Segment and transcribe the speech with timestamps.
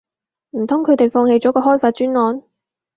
[0.53, 2.41] 唔通佢哋放棄咗個開發專案